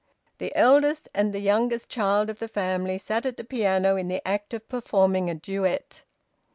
The 0.39 0.51
eldest 0.55 1.09
and 1.13 1.31
the 1.31 1.41
youngest 1.41 1.87
child 1.87 2.31
of 2.31 2.39
the 2.39 2.47
family 2.47 2.97
sat 2.97 3.23
at 3.27 3.37
the 3.37 3.43
piano 3.43 3.97
in 3.97 4.07
the 4.07 4.27
act 4.27 4.51
of 4.51 4.67
performing 4.67 5.29
a 5.29 5.35
duet. 5.35 6.01